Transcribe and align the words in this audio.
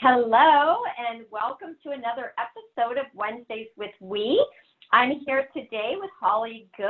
Hello, 0.00 0.76
and 0.96 1.24
welcome 1.28 1.74
to 1.82 1.90
another 1.90 2.32
episode 2.38 2.98
of 2.98 3.06
Wednesdays 3.14 3.66
with 3.76 3.90
We. 3.98 4.40
I'm 4.92 5.18
here 5.26 5.48
today 5.52 5.94
with 5.98 6.10
Holly 6.20 6.70
Good, 6.76 6.86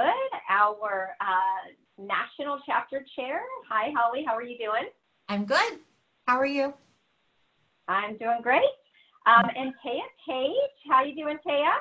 our 0.51 1.17
uh, 1.19 1.73
National 1.97 2.61
Chapter 2.67 3.03
Chair. 3.17 3.41
Hi, 3.71 3.95
Holly. 3.97 4.25
How 4.27 4.35
are 4.35 4.43
you 4.43 4.59
doing? 4.59 4.91
I'm 5.31 5.47
good. 5.47 5.79
How 6.27 6.37
are 6.37 6.45
you? 6.45 6.75
I'm 7.89 8.19
doing 8.19 8.41
great. 8.43 8.61
Um, 9.25 9.49
and 9.57 9.73
Taya 9.83 10.03
Page, 10.29 10.53
how 10.91 10.97
are 10.97 11.07
you 11.07 11.17
doing, 11.17 11.39
Taya? 11.49 11.77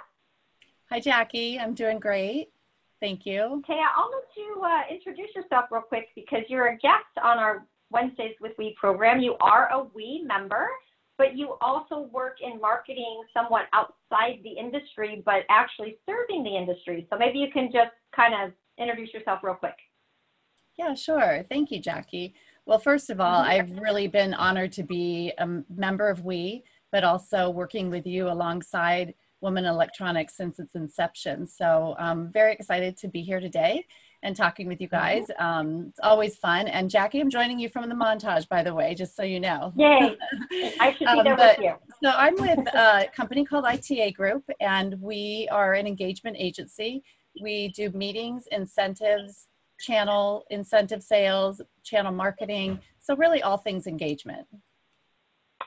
Hi, 0.89 1.01
Jackie. 1.01 1.59
I'm 1.59 1.73
doing 1.73 1.99
great. 1.99 2.53
Thank 3.01 3.25
you. 3.25 3.61
Taya, 3.69 3.83
I'll 3.97 4.09
let 4.11 4.29
you 4.37 4.61
uh, 4.63 4.83
introduce 4.89 5.35
yourself 5.35 5.65
real 5.71 5.81
quick 5.81 6.07
because 6.15 6.43
you're 6.47 6.67
a 6.67 6.77
guest 6.77 7.03
on 7.21 7.37
our 7.37 7.67
Wednesdays 7.91 8.35
with 8.39 8.53
We 8.57 8.77
program. 8.79 9.19
You 9.19 9.35
are 9.41 9.69
a 9.73 9.83
We 9.93 10.23
member 10.25 10.69
but 11.17 11.35
you 11.35 11.55
also 11.61 12.09
work 12.11 12.37
in 12.41 12.59
marketing 12.61 13.23
somewhat 13.33 13.63
outside 13.73 14.39
the 14.43 14.51
industry, 14.51 15.21
but 15.25 15.43
actually 15.49 15.97
serving 16.07 16.43
the 16.43 16.55
industry. 16.55 17.07
So 17.11 17.17
maybe 17.17 17.39
you 17.39 17.51
can 17.51 17.71
just 17.71 17.91
kind 18.15 18.33
of 18.33 18.51
introduce 18.77 19.13
yourself 19.13 19.39
real 19.43 19.55
quick. 19.55 19.75
Yeah, 20.77 20.93
sure. 20.93 21.43
Thank 21.49 21.71
you, 21.71 21.79
Jackie. 21.79 22.35
Well, 22.65 22.79
first 22.79 23.09
of 23.09 23.19
all, 23.19 23.41
mm-hmm. 23.41 23.49
I've 23.49 23.79
really 23.79 24.07
been 24.07 24.33
honored 24.33 24.71
to 24.73 24.83
be 24.83 25.33
a 25.37 25.47
member 25.73 26.09
of 26.09 26.23
WE, 26.23 26.63
but 26.91 27.03
also 27.03 27.49
working 27.49 27.89
with 27.89 28.05
you 28.05 28.29
alongside 28.29 29.15
Women 29.41 29.65
Electronics 29.65 30.35
since 30.35 30.59
its 30.59 30.75
inception. 30.75 31.47
So 31.47 31.95
I'm 31.97 32.31
very 32.31 32.53
excited 32.53 32.97
to 32.97 33.07
be 33.07 33.21
here 33.21 33.39
today 33.39 33.85
and 34.23 34.35
talking 34.35 34.67
with 34.67 34.81
you 34.81 34.87
guys. 34.87 35.25
Um, 35.39 35.87
it's 35.89 35.99
always 36.01 36.35
fun. 36.35 36.67
And 36.67 36.89
Jackie, 36.89 37.19
I'm 37.19 37.29
joining 37.29 37.59
you 37.59 37.69
from 37.69 37.87
the 37.87 37.95
montage, 37.95 38.47
by 38.49 38.63
the 38.63 38.73
way, 38.73 38.95
just 38.95 39.15
so 39.15 39.23
you 39.23 39.39
know. 39.39 39.73
Yay! 39.75 40.17
I 40.79 40.91
should 40.93 40.99
be 40.99 41.05
um, 41.05 41.23
there 41.23 41.35
with 41.35 41.59
you. 41.59 41.73
So 42.03 42.11
I'm 42.15 42.35
with 42.35 42.67
a 42.73 43.07
company 43.15 43.45
called 43.45 43.65
ITA 43.65 44.11
Group, 44.11 44.43
and 44.59 44.99
we 45.01 45.47
are 45.51 45.73
an 45.73 45.87
engagement 45.87 46.37
agency. 46.39 47.03
We 47.41 47.69
do 47.69 47.89
meetings, 47.91 48.47
incentives, 48.51 49.47
channel 49.79 50.45
incentive 50.49 51.03
sales, 51.03 51.61
channel 51.83 52.11
marketing. 52.11 52.79
So 52.99 53.15
really 53.15 53.41
all 53.41 53.57
things 53.57 53.87
engagement. 53.87 54.47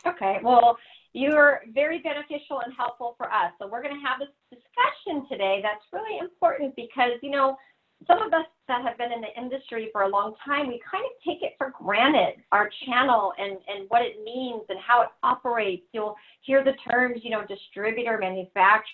Okay. 0.07 0.39
Well, 0.43 0.77
you're 1.13 1.63
very 1.73 1.99
beneficial 1.99 2.61
and 2.65 2.73
helpful 2.77 3.15
for 3.17 3.31
us. 3.33 3.53
So 3.61 3.67
we're 3.67 3.83
going 3.83 3.95
to 3.95 4.07
have 4.07 4.21
this 4.21 4.29
discussion 4.51 5.29
today 5.29 5.61
that's 5.63 5.85
really 5.93 6.19
important 6.19 6.75
because, 6.77 7.13
you 7.23 7.31
know, 7.31 7.57
some 8.07 8.23
of 8.23 8.33
us 8.33 8.47
that 8.69 8.83
have 8.83 8.97
been 8.99 9.13
in 9.13 9.21
the 9.21 9.41
industry 9.41 9.89
for 9.93 10.03
a 10.03 10.09
long 10.09 10.35
time, 10.45 10.69
we 10.69 10.81
kind 10.91 11.05
of 11.05 11.11
take 11.25 11.43
it 11.43 11.55
for 11.59 11.73
granted, 11.77 12.43
our 12.53 12.71
channel 12.87 13.33
and, 13.39 13.59
and 13.69 13.89
what 13.89 14.03
it 14.03 14.23
means 14.25 14.63
and 14.69 14.79
how 14.79 15.03
it 15.03 15.09
operates. 15.23 15.85
You'll 15.93 16.17
hear 16.43 16.65
the 16.65 16.73
terms, 16.91 17.21
you 17.23 17.31
know, 17.31 17.45
distributor, 17.47 18.19
manufacturer, 18.19 18.85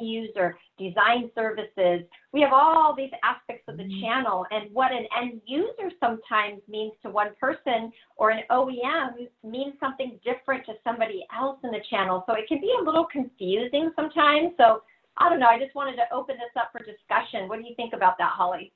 user, 0.00 0.56
design 0.78 1.30
services. 1.34 2.06
We 2.32 2.40
have 2.40 2.52
all 2.52 2.94
these 2.96 3.10
aspects 3.22 3.64
of 3.68 3.76
the 3.76 3.82
mm-hmm. 3.82 4.00
channel 4.00 4.46
and 4.50 4.72
what 4.72 4.92
an 4.92 5.06
end 5.20 5.40
user 5.46 5.90
sometimes 6.00 6.60
means 6.68 6.92
to 7.02 7.10
one 7.10 7.30
person 7.40 7.92
or 8.16 8.30
an 8.30 8.42
OEM 8.50 9.28
means 9.44 9.74
something 9.80 10.18
different 10.24 10.64
to 10.66 10.74
somebody 10.84 11.24
else 11.36 11.58
in 11.64 11.70
the 11.70 11.80
channel. 11.90 12.24
So 12.26 12.34
it 12.34 12.48
can 12.48 12.60
be 12.60 12.72
a 12.80 12.84
little 12.84 13.06
confusing 13.10 13.90
sometimes. 13.96 14.52
So 14.56 14.82
I 15.18 15.28
don't 15.28 15.40
know. 15.40 15.46
I 15.46 15.58
just 15.58 15.74
wanted 15.74 15.96
to 15.96 16.04
open 16.12 16.36
this 16.36 16.50
up 16.60 16.70
for 16.72 16.78
discussion. 16.84 17.48
What 17.48 17.60
do 17.60 17.68
you 17.68 17.74
think 17.74 17.92
about 17.92 18.18
that, 18.18 18.30
Holly? 18.30 18.72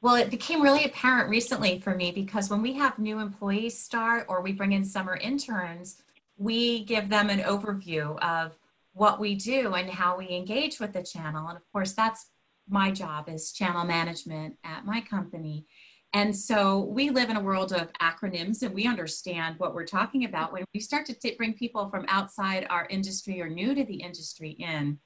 Well, 0.00 0.16
it 0.16 0.30
became 0.30 0.62
really 0.62 0.84
apparent 0.84 1.30
recently 1.30 1.78
for 1.78 1.94
me 1.94 2.10
because 2.10 2.50
when 2.50 2.60
we 2.60 2.72
have 2.72 2.98
new 2.98 3.20
employees 3.20 3.78
start 3.78 4.26
or 4.28 4.40
we 4.40 4.52
bring 4.52 4.72
in 4.72 4.84
summer 4.84 5.16
interns, 5.16 6.02
we 6.36 6.84
give 6.84 7.08
them 7.08 7.30
an 7.30 7.38
overview 7.40 8.18
of 8.18 8.58
what 8.94 9.20
we 9.20 9.36
do 9.36 9.74
and 9.74 9.88
how 9.88 10.18
we 10.18 10.28
engage 10.30 10.80
with 10.80 10.92
the 10.92 11.02
channel. 11.02 11.46
And 11.48 11.56
of 11.56 11.62
course, 11.72 11.92
that's 11.92 12.26
my 12.68 12.90
job 12.90 13.28
is 13.28 13.52
channel 13.52 13.84
management 13.84 14.56
at 14.64 14.84
my 14.84 15.00
company. 15.00 15.66
And 16.14 16.36
so 16.36 16.80
we 16.80 17.10
live 17.10 17.30
in 17.30 17.36
a 17.36 17.42
world 17.42 17.72
of 17.72 17.92
acronyms 17.94 18.62
and 18.62 18.74
we 18.74 18.86
understand 18.86 19.58
what 19.58 19.74
we're 19.74 19.86
talking 19.86 20.24
about. 20.24 20.52
When 20.52 20.64
we 20.74 20.80
start 20.80 21.06
to 21.06 21.14
t- 21.14 21.36
bring 21.36 21.54
people 21.54 21.88
from 21.88 22.04
outside 22.08 22.66
our 22.68 22.86
industry 22.90 23.40
or 23.40 23.48
new 23.48 23.74
to 23.74 23.84
the 23.84 24.02
industry 24.02 24.50
in, 24.50 24.98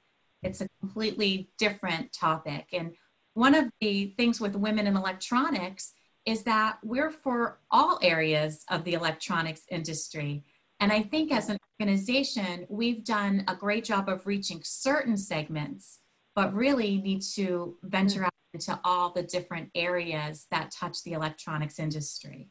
it's 0.43 0.61
a 0.61 0.67
completely 0.79 1.49
different 1.57 2.13
topic. 2.13 2.67
And 2.73 2.93
one 3.33 3.55
of 3.55 3.69
the 3.81 4.13
things 4.17 4.39
with 4.39 4.55
women 4.55 4.87
in 4.87 4.95
electronics 4.95 5.93
is 6.25 6.43
that 6.43 6.77
we're 6.83 7.11
for 7.11 7.59
all 7.71 7.99
areas 8.01 8.65
of 8.69 8.83
the 8.83 8.93
electronics 8.93 9.61
industry. 9.71 10.43
And 10.79 10.91
I 10.91 11.01
think 11.01 11.31
as 11.31 11.49
an 11.49 11.57
organization, 11.79 12.65
we've 12.69 13.03
done 13.03 13.43
a 13.47 13.55
great 13.55 13.83
job 13.83 14.09
of 14.09 14.27
reaching 14.27 14.61
certain 14.63 15.17
segments, 15.17 15.99
but 16.35 16.53
really 16.53 16.97
need 16.97 17.21
to 17.35 17.77
venture 17.83 18.25
out 18.25 18.31
into 18.53 18.79
all 18.83 19.11
the 19.11 19.23
different 19.23 19.69
areas 19.75 20.45
that 20.51 20.71
touch 20.71 21.03
the 21.03 21.13
electronics 21.13 21.79
industry. 21.79 22.49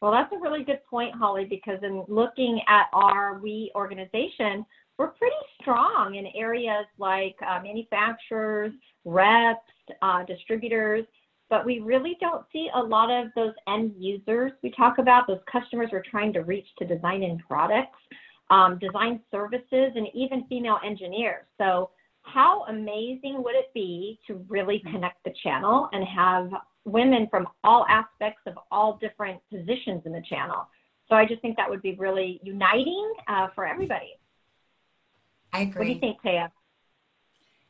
Well, 0.00 0.12
that's 0.12 0.32
a 0.32 0.38
really 0.38 0.64
good 0.64 0.80
point, 0.88 1.14
Holly, 1.14 1.46
because 1.46 1.78
in 1.82 2.04
looking 2.08 2.60
at 2.68 2.86
our 2.92 3.40
We 3.42 3.72
organization, 3.74 4.66
we're 4.98 5.08
pretty 5.08 5.34
strong 5.60 6.14
in 6.14 6.26
areas 6.36 6.86
like 6.98 7.36
uh, 7.46 7.60
manufacturers, 7.62 8.72
reps, 9.04 9.60
uh, 10.02 10.24
distributors, 10.24 11.04
but 11.50 11.66
we 11.66 11.80
really 11.80 12.16
don't 12.20 12.44
see 12.52 12.68
a 12.74 12.80
lot 12.80 13.10
of 13.10 13.28
those 13.34 13.52
end 13.68 13.92
users 13.98 14.52
we 14.62 14.70
talk 14.70 14.98
about, 14.98 15.26
those 15.26 15.40
customers 15.50 15.90
we're 15.92 16.02
trying 16.08 16.32
to 16.32 16.40
reach 16.40 16.66
to 16.78 16.86
design 16.86 17.22
in 17.22 17.38
products, 17.38 17.98
um, 18.50 18.78
design 18.78 19.20
services, 19.30 19.92
and 19.94 20.06
even 20.14 20.46
female 20.48 20.78
engineers. 20.84 21.44
So, 21.58 21.90
how 22.22 22.64
amazing 22.68 23.42
would 23.42 23.54
it 23.54 23.72
be 23.74 24.18
to 24.26 24.42
really 24.48 24.82
connect 24.90 25.22
the 25.24 25.32
channel 25.42 25.90
and 25.92 26.02
have 26.04 26.50
women 26.86 27.28
from 27.30 27.46
all 27.64 27.84
aspects 27.90 28.40
of 28.46 28.54
all 28.70 28.96
different 28.98 29.40
positions 29.50 30.02
in 30.06 30.12
the 30.12 30.22
channel? 30.28 30.66
So, 31.08 31.16
I 31.16 31.26
just 31.26 31.42
think 31.42 31.56
that 31.56 31.68
would 31.68 31.82
be 31.82 31.94
really 31.96 32.40
uniting 32.42 33.12
uh, 33.28 33.48
for 33.54 33.66
everybody. 33.66 34.14
I 35.54 35.60
agree. 35.60 35.78
What 35.78 35.86
do 35.86 35.92
you 35.92 36.00
think, 36.00 36.22
Taya? 36.22 36.50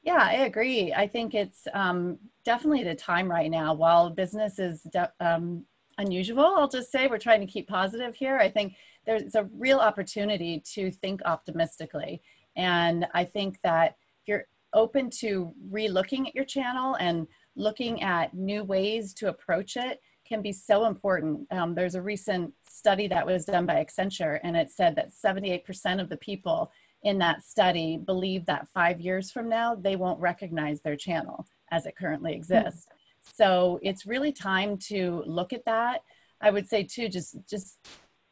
Yeah, 0.02 0.18
I 0.18 0.44
agree. 0.44 0.92
I 0.92 1.06
think 1.06 1.34
it's 1.34 1.68
um, 1.74 2.18
definitely 2.44 2.82
the 2.82 2.94
time 2.94 3.30
right 3.30 3.50
now. 3.50 3.74
While 3.74 4.10
business 4.10 4.58
is 4.58 4.82
de- 4.82 5.12
um, 5.20 5.66
unusual, 5.98 6.54
I'll 6.56 6.68
just 6.68 6.90
say 6.90 7.06
we're 7.06 7.18
trying 7.18 7.40
to 7.40 7.46
keep 7.46 7.68
positive 7.68 8.14
here. 8.14 8.38
I 8.38 8.48
think 8.48 8.74
there's 9.04 9.34
a 9.34 9.48
real 9.56 9.78
opportunity 9.78 10.62
to 10.72 10.90
think 10.90 11.20
optimistically. 11.26 12.22
And 12.56 13.06
I 13.12 13.24
think 13.24 13.60
that 13.62 13.96
if 14.22 14.28
you're 14.28 14.46
open 14.72 15.10
to 15.10 15.52
re-looking 15.70 16.26
at 16.26 16.34
your 16.34 16.46
channel 16.46 16.96
and 16.96 17.26
looking 17.54 18.02
at 18.02 18.32
new 18.34 18.64
ways 18.64 19.12
to 19.14 19.28
approach 19.28 19.76
it 19.76 20.00
can 20.26 20.40
be 20.40 20.52
so 20.52 20.86
important. 20.86 21.46
Um, 21.50 21.74
there's 21.74 21.94
a 21.94 22.02
recent 22.02 22.52
study 22.68 23.06
that 23.08 23.26
was 23.26 23.44
done 23.44 23.66
by 23.66 23.84
Accenture, 23.84 24.40
and 24.42 24.56
it 24.56 24.70
said 24.70 24.96
that 24.96 25.10
78% 25.12 26.00
of 26.00 26.08
the 26.08 26.16
people 26.16 26.72
in 27.04 27.18
that 27.18 27.44
study 27.44 27.98
believe 27.98 28.46
that 28.46 28.68
five 28.68 29.00
years 29.00 29.30
from 29.30 29.48
now, 29.48 29.74
they 29.74 29.94
won't 29.94 30.18
recognize 30.20 30.80
their 30.80 30.96
channel 30.96 31.46
as 31.70 31.86
it 31.86 31.96
currently 31.96 32.32
hmm. 32.32 32.38
exists. 32.38 32.86
Mm-hmm. 32.86 33.30
So 33.34 33.78
it's 33.82 34.06
really 34.06 34.32
time 34.32 34.76
to 34.88 35.22
look 35.26 35.52
at 35.52 35.64
that. 35.66 36.02
I 36.40 36.50
would 36.50 36.68
say 36.68 36.82
too, 36.82 37.08
just, 37.08 37.36
just, 37.48 37.78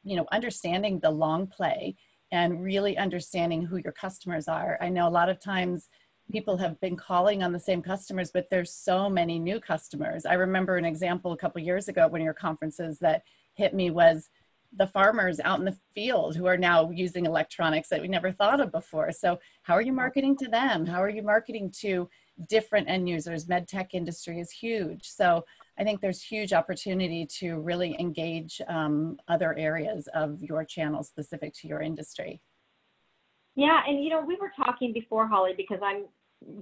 you 0.03 0.17
know, 0.17 0.27
understanding 0.33 0.99
the 0.99 1.11
long 1.11 1.47
play 1.47 1.97
and 2.31 2.63
really 2.63 2.97
understanding 2.99 3.65
who 3.65 3.77
your 3.77 3.93
customers 3.93 4.49
are. 4.49 4.79
I 4.81 4.89
know 4.89 5.07
a 5.07 5.11
lot 5.11 5.29
of 5.29 5.39
times 5.39 5.89
people 6.31 6.57
have 6.57 6.81
been 6.81 6.97
calling 6.97 7.43
on 7.43 7.53
the 7.53 7.61
same 7.61 7.83
customers, 7.83 8.31
but 8.31 8.49
there's 8.51 8.73
so 8.73 9.09
many 9.09 9.39
new 9.39 9.61
customers. 9.61 10.25
I 10.25 10.35
remember 10.35 10.77
an 10.77 10.85
example 10.85 11.33
a 11.33 11.37
couple 11.37 11.61
years 11.61 11.89
ago 11.89 12.03
at 12.03 12.11
one 12.11 12.23
of 12.23 12.25
your 12.25 12.35
conferences 12.35 12.99
that 13.01 13.23
hit 13.55 13.75
me 13.75 13.91
was 13.91 14.31
the 14.77 14.87
farmers 14.87 15.39
out 15.41 15.59
in 15.59 15.65
the 15.65 15.77
field 15.95 16.35
who 16.35 16.47
are 16.47 16.57
now 16.57 16.91
using 16.91 17.27
electronics 17.27 17.89
that 17.89 18.01
we 18.01 18.09
never 18.09 18.33
thought 18.33 18.61
of 18.61 18.73
before. 18.73 19.13
So 19.13 19.39
how 19.63 19.75
are 19.75 19.83
you 19.83 19.93
marketing 19.93 20.37
to 20.39 20.49
them? 20.49 20.87
How 20.87 21.03
are 21.03 21.11
you 21.11 21.23
marketing 21.23 21.73
to 21.81 22.09
different 22.49 22.89
end 22.89 23.09
users? 23.09 23.49
Med 23.49 23.69
tech 23.69 23.93
industry 23.93 24.41
is 24.41 24.51
huge. 24.51 25.05
So 25.05 25.45
I 25.79 25.85
think 25.85 26.01
there's 26.01 26.23
huge 26.23 26.53
opportunity 26.53 27.27
to 27.39 27.59
really 27.61 27.97
engage 27.99 28.61
um, 28.69 29.19
other 29.29 29.57
areas 29.59 30.09
of 30.15 30.43
your 30.43 30.65
channel 30.65 31.03
specific 31.03 31.53
to 31.55 31.69
your 31.69 31.83
industry. 31.83 32.41
Yeah, 33.55 33.83
and 33.87 34.03
you 34.03 34.09
know, 34.09 34.25
we 34.25 34.37
were 34.41 34.53
talking 34.57 34.95
before, 34.95 35.27
Holly, 35.29 35.53
because 35.57 35.81
I'm 35.83 36.07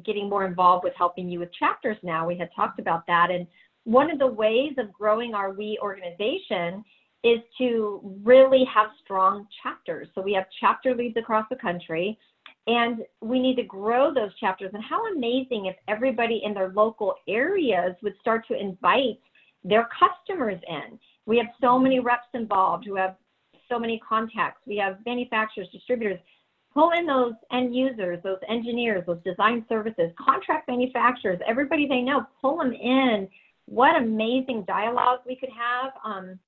getting 0.04 0.28
more 0.28 0.44
involved 0.44 0.84
with 0.84 0.94
helping 0.96 1.28
you 1.28 1.38
with 1.38 1.52
chapters 1.52 1.96
now. 2.02 2.26
We 2.26 2.36
had 2.36 2.50
talked 2.54 2.80
about 2.80 3.06
that. 3.06 3.30
And 3.30 3.46
one 3.84 4.10
of 4.10 4.18
the 4.18 4.26
ways 4.26 4.72
of 4.78 4.92
growing 4.92 5.34
our 5.34 5.52
We 5.52 5.78
organization 5.80 6.84
is 7.22 7.40
to 7.58 8.00
really 8.24 8.64
have 8.72 8.88
strong 9.04 9.46
chapters. 9.62 10.08
So 10.14 10.22
we 10.22 10.32
have 10.32 10.46
chapter 10.58 10.94
leads 10.94 11.16
across 11.16 11.46
the 11.50 11.56
country, 11.56 12.18
and 12.66 13.04
we 13.20 13.40
need 13.40 13.56
to 13.56 13.62
grow 13.62 14.12
those 14.12 14.34
chapters. 14.38 14.70
And 14.72 14.82
how 14.82 15.06
amazing 15.12 15.66
if 15.66 15.76
everybody 15.88 16.42
in 16.44 16.54
their 16.54 16.70
local 16.70 17.14
areas 17.28 17.94
would 18.02 18.14
start 18.20 18.46
to 18.48 18.58
invite 18.58 19.20
their 19.64 19.88
customers 19.98 20.60
in. 20.66 20.98
We 21.26 21.36
have 21.38 21.48
so 21.60 21.78
many 21.78 22.00
reps 22.00 22.28
involved 22.32 22.86
who 22.86 22.96
have 22.96 23.16
so 23.68 23.78
many 23.78 24.00
contacts. 24.06 24.62
We 24.66 24.76
have 24.78 24.98
manufacturers, 25.06 25.68
distributors. 25.70 26.18
Pull 26.72 26.92
in 26.92 27.04
those 27.04 27.34
end 27.52 27.74
users, 27.74 28.20
those 28.22 28.38
engineers, 28.48 29.04
those 29.06 29.22
design 29.24 29.64
services, 29.68 30.12
contract 30.18 30.68
manufacturers, 30.68 31.40
everybody 31.46 31.86
they 31.86 32.00
know, 32.00 32.24
pull 32.40 32.58
them 32.58 32.72
in. 32.72 33.28
What 33.66 33.96
amazing 33.96 34.64
dialogue 34.66 35.20
we 35.26 35.36
could 35.36 35.50
have. 35.50 35.92
Um, 36.04 36.38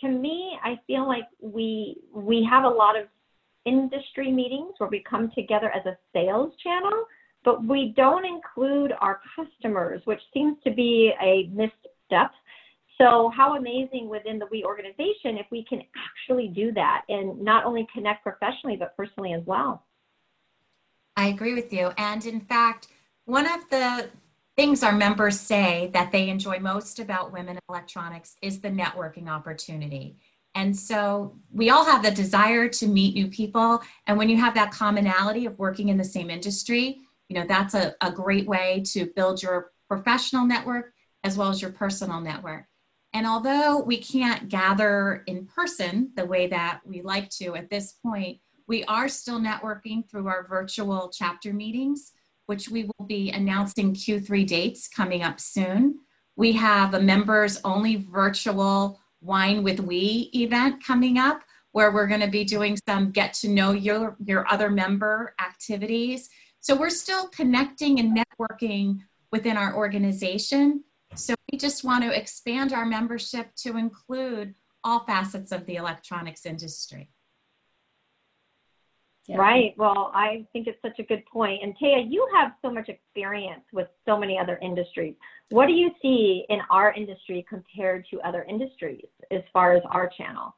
to 0.00 0.08
me, 0.08 0.56
I 0.62 0.78
feel 0.86 1.06
like 1.06 1.24
we 1.40 1.96
we 2.12 2.46
have 2.50 2.64
a 2.64 2.68
lot 2.68 2.98
of 2.98 3.06
industry 3.64 4.30
meetings 4.32 4.74
where 4.78 4.88
we 4.88 5.04
come 5.08 5.30
together 5.34 5.70
as 5.70 5.84
a 5.86 5.96
sales 6.12 6.52
channel, 6.62 7.04
but 7.44 7.64
we 7.64 7.92
don't 7.96 8.24
include 8.24 8.92
our 9.00 9.20
customers, 9.36 10.00
which 10.04 10.20
seems 10.32 10.56
to 10.64 10.70
be 10.70 11.12
a 11.22 11.48
missed 11.52 11.72
step. 12.06 12.30
So 12.98 13.30
how 13.36 13.56
amazing 13.56 14.08
within 14.08 14.38
the 14.38 14.46
We 14.50 14.64
organization 14.64 15.38
if 15.38 15.46
we 15.50 15.64
can 15.68 15.82
actually 15.96 16.48
do 16.48 16.72
that 16.72 17.02
and 17.08 17.40
not 17.40 17.64
only 17.64 17.86
connect 17.94 18.24
professionally, 18.24 18.76
but 18.76 18.96
personally 18.96 19.34
as 19.34 19.42
well. 19.46 19.84
I 21.16 21.28
agree 21.28 21.54
with 21.54 21.72
you. 21.72 21.92
And 21.96 22.24
in 22.26 22.40
fact, 22.40 22.88
one 23.24 23.46
of 23.46 23.68
the 23.70 24.08
things 24.58 24.82
our 24.82 24.92
members 24.92 25.38
say 25.38 25.88
that 25.94 26.10
they 26.10 26.28
enjoy 26.28 26.58
most 26.58 26.98
about 26.98 27.32
women 27.32 27.54
in 27.54 27.60
electronics 27.68 28.34
is 28.42 28.60
the 28.60 28.68
networking 28.68 29.28
opportunity. 29.28 30.16
And 30.56 30.76
so 30.76 31.38
we 31.52 31.70
all 31.70 31.84
have 31.84 32.02
the 32.02 32.10
desire 32.10 32.68
to 32.70 32.88
meet 32.88 33.14
new 33.14 33.28
people. 33.28 33.80
And 34.08 34.18
when 34.18 34.28
you 34.28 34.36
have 34.36 34.56
that 34.56 34.72
commonality 34.72 35.46
of 35.46 35.56
working 35.60 35.90
in 35.90 35.96
the 35.96 36.02
same 36.02 36.28
industry, 36.28 36.98
you 37.28 37.38
know, 37.38 37.46
that's 37.46 37.74
a, 37.74 37.94
a 38.00 38.10
great 38.10 38.48
way 38.48 38.82
to 38.86 39.06
build 39.14 39.40
your 39.40 39.70
professional 39.86 40.44
network 40.44 40.92
as 41.22 41.36
well 41.36 41.50
as 41.50 41.62
your 41.62 41.70
personal 41.70 42.20
network. 42.20 42.64
And 43.12 43.28
although 43.28 43.78
we 43.78 43.98
can't 43.98 44.48
gather 44.48 45.22
in 45.28 45.46
person 45.46 46.10
the 46.16 46.26
way 46.26 46.48
that 46.48 46.80
we 46.84 47.00
like 47.02 47.30
to 47.30 47.54
at 47.54 47.70
this 47.70 47.92
point, 48.04 48.40
we 48.66 48.82
are 48.86 49.08
still 49.08 49.38
networking 49.38 50.10
through 50.10 50.26
our 50.26 50.48
virtual 50.48 51.12
chapter 51.14 51.52
meetings, 51.52 52.10
which 52.48 52.70
we 52.70 52.84
will 52.84 53.06
be 53.06 53.30
announcing 53.30 53.92
Q3 53.92 54.46
dates 54.46 54.88
coming 54.88 55.22
up 55.22 55.38
soon. 55.38 55.98
We 56.34 56.52
have 56.52 56.94
a 56.94 57.00
members 57.00 57.60
only 57.62 57.96
virtual 58.10 58.98
Wine 59.20 59.62
with 59.62 59.80
We 59.80 60.30
event 60.32 60.82
coming 60.82 61.18
up 61.18 61.42
where 61.72 61.92
we're 61.92 62.06
going 62.06 62.22
to 62.22 62.28
be 62.28 62.44
doing 62.44 62.78
some 62.88 63.10
get 63.10 63.34
to 63.34 63.48
know 63.48 63.72
your, 63.72 64.16
your 64.24 64.50
other 64.50 64.70
member 64.70 65.34
activities. 65.38 66.30
So 66.60 66.74
we're 66.74 66.88
still 66.88 67.28
connecting 67.28 68.00
and 68.00 68.16
networking 68.16 69.00
within 69.30 69.58
our 69.58 69.76
organization. 69.76 70.84
So 71.16 71.34
we 71.52 71.58
just 71.58 71.84
want 71.84 72.02
to 72.04 72.16
expand 72.16 72.72
our 72.72 72.86
membership 72.86 73.54
to 73.56 73.76
include 73.76 74.54
all 74.84 75.00
facets 75.00 75.52
of 75.52 75.66
the 75.66 75.76
electronics 75.76 76.46
industry. 76.46 77.10
Yeah. 79.28 79.36
Right. 79.36 79.74
Well, 79.76 80.10
I 80.14 80.46
think 80.54 80.66
it's 80.66 80.80
such 80.80 80.98
a 80.98 81.02
good 81.02 81.22
point. 81.26 81.62
And 81.62 81.76
Taya, 81.76 82.02
you 82.08 82.26
have 82.34 82.52
so 82.62 82.70
much 82.70 82.88
experience 82.88 83.60
with 83.74 83.86
so 84.06 84.18
many 84.18 84.38
other 84.38 84.56
industries. 84.62 85.14
What 85.50 85.66
do 85.66 85.74
you 85.74 85.90
see 86.00 86.46
in 86.48 86.60
our 86.70 86.94
industry 86.94 87.44
compared 87.46 88.06
to 88.10 88.20
other 88.22 88.44
industries 88.44 89.04
as 89.30 89.42
far 89.52 89.74
as 89.74 89.82
our 89.90 90.08
channel? 90.16 90.56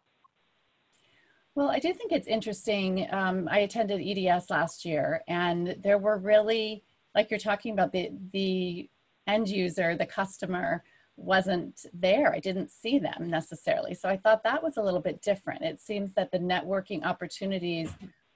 Well, 1.57 1.69
I 1.69 1.81
do 1.81 1.93
think 1.93 2.13
it's 2.13 2.29
interesting. 2.29 3.09
Um, 3.11 3.49
I 3.51 3.61
attended 3.61 4.01
EDS 4.07 4.51
last 4.51 4.85
year, 4.85 5.23
and 5.27 5.77
there 5.83 5.99
were 5.99 6.19
really, 6.19 6.85
like 7.13 7.29
you're 7.29 7.41
talking 7.41 7.73
about, 7.73 7.91
the 7.91 8.11
the 8.33 8.89
end 9.27 9.49
user, 9.49 9.97
the 9.97 10.07
customer 10.07 10.85
wasn't 11.17 11.87
there. 11.93 12.33
I 12.33 12.39
didn't 12.39 12.71
see 12.71 13.01
them 13.01 13.29
necessarily. 13.29 13.95
So 13.95 14.09
I 14.09 14.17
thought 14.17 14.45
that 14.45 14.63
was 14.63 14.77
a 14.77 14.83
little 14.83 15.01
bit 15.01 15.21
different. 15.23 15.63
It 15.63 15.81
seems 15.81 16.15
that 16.15 16.31
the 16.31 16.39
networking 16.39 17.05
opportunities 17.05 17.91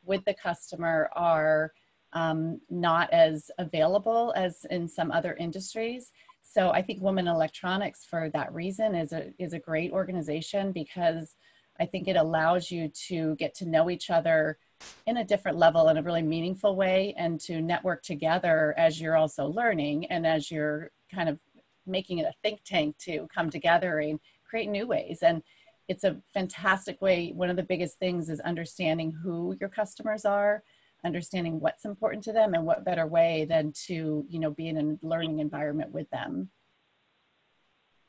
with 0.06 0.24
the 0.24 0.34
customer 0.34 1.10
are 1.14 1.72
um, 2.12 2.60
not 2.70 3.10
as 3.12 3.50
available 3.58 4.32
as 4.36 4.64
in 4.70 4.88
some 4.88 5.10
other 5.10 5.34
industries. 5.34 6.12
So 6.42 6.70
I 6.70 6.82
think 6.82 7.02
Women 7.02 7.26
Electronics, 7.26 8.04
for 8.04 8.30
that 8.30 8.52
reason, 8.52 8.94
is 8.94 9.12
a 9.12 9.32
is 9.38 9.52
a 9.52 9.58
great 9.58 9.90
organization 9.90 10.72
because 10.72 11.34
I 11.80 11.86
think 11.86 12.06
it 12.06 12.16
allows 12.16 12.70
you 12.70 12.88
to 13.08 13.34
get 13.36 13.54
to 13.56 13.68
know 13.68 13.90
each 13.90 14.10
other 14.10 14.58
in 15.06 15.16
a 15.16 15.24
different 15.24 15.58
level 15.58 15.88
in 15.88 15.96
a 15.96 16.02
really 16.02 16.22
meaningful 16.22 16.76
way 16.76 17.14
and 17.16 17.40
to 17.40 17.60
network 17.60 18.02
together 18.02 18.74
as 18.76 19.00
you're 19.00 19.16
also 19.16 19.46
learning 19.46 20.06
and 20.06 20.26
as 20.26 20.50
you're 20.50 20.90
kind 21.12 21.28
of 21.28 21.38
making 21.86 22.18
it 22.18 22.26
a 22.26 22.34
think 22.42 22.62
tank 22.64 22.96
to 22.98 23.26
come 23.34 23.50
together 23.50 23.98
and 23.98 24.20
create 24.44 24.68
new 24.68 24.86
ways. 24.86 25.18
And 25.22 25.42
it's 25.88 26.04
a 26.04 26.16
fantastic 26.32 27.00
way. 27.02 27.32
One 27.34 27.50
of 27.50 27.56
the 27.56 27.62
biggest 27.62 27.98
things 27.98 28.28
is 28.28 28.40
understanding 28.40 29.12
who 29.12 29.56
your 29.60 29.68
customers 29.68 30.24
are, 30.24 30.62
understanding 31.04 31.60
what's 31.60 31.84
important 31.84 32.24
to 32.24 32.32
them, 32.32 32.54
and 32.54 32.64
what 32.64 32.84
better 32.84 33.06
way 33.06 33.46
than 33.48 33.72
to, 33.86 34.24
you 34.28 34.38
know, 34.38 34.50
be 34.50 34.68
in 34.68 34.78
a 35.02 35.06
learning 35.06 35.40
environment 35.40 35.92
with 35.92 36.08
them. 36.10 36.50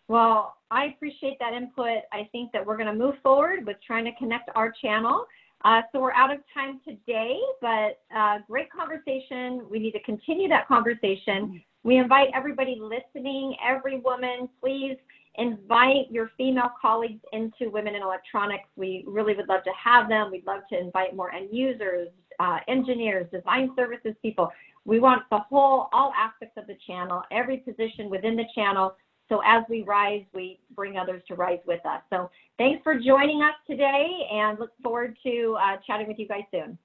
Well, 0.07 0.55
I 0.71 0.85
appreciate 0.85 1.37
that 1.39 1.53
input. 1.53 2.03
I 2.13 2.29
think 2.31 2.51
that 2.53 2.65
we're 2.65 2.77
going 2.77 2.87
to 2.87 2.93
move 2.93 3.15
forward 3.23 3.65
with 3.65 3.77
trying 3.85 4.05
to 4.05 4.11
connect 4.17 4.49
our 4.55 4.71
channel. 4.81 5.25
Uh, 5.63 5.81
so 5.91 5.99
we're 5.99 6.13
out 6.13 6.31
of 6.31 6.39
time 6.53 6.79
today, 6.87 7.39
but 7.59 7.99
uh, 8.15 8.37
great 8.47 8.71
conversation. 8.71 9.65
We 9.69 9.79
need 9.79 9.93
to 9.93 10.03
continue 10.03 10.47
that 10.49 10.67
conversation. 10.67 11.61
We 11.83 11.97
invite 11.97 12.29
everybody 12.35 12.79
listening, 12.79 13.55
every 13.65 13.99
woman, 13.99 14.47
please 14.61 14.97
invite 15.37 16.09
your 16.09 16.31
female 16.37 16.71
colleagues 16.81 17.21
into 17.33 17.69
Women 17.69 17.95
in 17.95 18.01
Electronics. 18.01 18.67
We 18.75 19.03
really 19.07 19.35
would 19.35 19.47
love 19.47 19.63
to 19.63 19.71
have 19.81 20.09
them. 20.09 20.31
We'd 20.31 20.45
love 20.45 20.61
to 20.71 20.79
invite 20.79 21.15
more 21.15 21.31
end 21.33 21.49
users, 21.51 22.09
uh, 22.39 22.59
engineers, 22.67 23.27
design 23.31 23.71
services 23.75 24.13
people. 24.21 24.51
We 24.85 24.99
want 24.99 25.23
the 25.31 25.39
whole, 25.39 25.89
all 25.93 26.13
aspects 26.17 26.57
of 26.57 26.67
the 26.67 26.77
channel, 26.85 27.23
every 27.31 27.57
position 27.57 28.09
within 28.09 28.35
the 28.35 28.45
channel. 28.53 28.95
So 29.29 29.41
as 29.45 29.63
we 29.69 29.81
rise, 29.81 30.23
we 30.33 30.59
bring 30.75 30.97
others 30.97 31.23
to 31.27 31.35
rise 31.35 31.59
with 31.65 31.83
us. 31.85 32.01
So 32.11 32.29
thanks 32.57 32.83
for 32.83 32.99
joining 32.99 33.41
us 33.41 33.55
today 33.67 34.05
and 34.31 34.59
look 34.59 34.71
forward 34.83 35.17
to 35.23 35.57
uh, 35.59 35.77
chatting 35.87 36.07
with 36.07 36.19
you 36.19 36.27
guys 36.27 36.43
soon. 36.51 36.77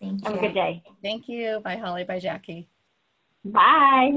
Thank 0.00 0.22
you. 0.22 0.30
Have 0.30 0.38
a 0.38 0.40
good 0.40 0.54
day. 0.54 0.82
Thank 1.02 1.28
you. 1.28 1.60
Bye, 1.62 1.76
Holly. 1.76 2.04
Bye, 2.04 2.20
Jackie. 2.20 2.68
Bye. 3.44 4.10